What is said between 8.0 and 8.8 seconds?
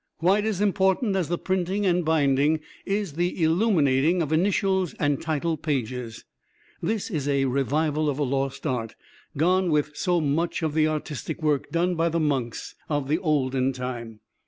of a lost